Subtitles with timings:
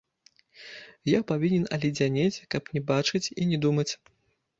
[1.09, 3.87] Я павінен аледзянець, каб не бачыць і не думаць.